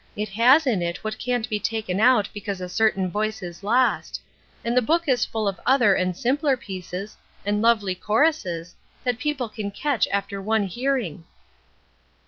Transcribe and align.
It 0.15 0.29
has 0.29 0.65
in 0.65 0.81
it 0.81 1.03
what 1.03 1.19
can't 1.19 1.47
be 1.47 1.59
taken 1.59 1.99
out 1.99 2.27
because 2.33 2.59
a 2.59 2.67
certain 2.67 3.11
voice 3.11 3.43
is 3.43 3.61
lost; 3.61 4.19
and 4.65 4.75
the 4.75 4.81
book 4.81 5.07
is 5.07 5.25
full 5.25 5.47
of 5.47 5.59
other 5.63 5.93
and 5.93 6.17
simpler 6.17 6.57
pieces, 6.57 7.15
and 7.45 7.61
lovely 7.61 7.93
choruses, 7.93 8.73
that 9.03 9.19
people 9.19 9.47
can 9.47 9.69
catch 9.69 10.07
after 10.11 10.41
one 10.41 10.63
hearing." 10.63 11.25